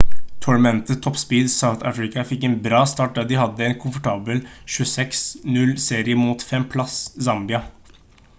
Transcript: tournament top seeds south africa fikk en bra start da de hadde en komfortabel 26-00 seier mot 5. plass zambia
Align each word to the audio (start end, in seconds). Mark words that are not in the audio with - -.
tournament 0.43 0.87
top 1.03 1.15
seeds 1.23 1.53
south 1.63 1.83
africa 1.89 2.23
fikk 2.29 2.47
en 2.49 2.55
bra 2.65 2.79
start 2.93 3.13
da 3.19 3.23
de 3.33 3.37
hadde 3.41 3.67
en 3.69 3.77
komfortabel 3.85 4.41
26-00 4.79 5.79
seier 5.87 6.19
mot 6.25 6.49
5. 6.51 6.69
plass 6.75 6.99
zambia 7.29 7.63